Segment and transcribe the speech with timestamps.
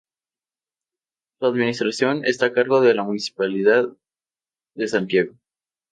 [1.37, 3.87] Su administración está a cargo de la Municipalidad
[4.73, 5.33] de Santiago.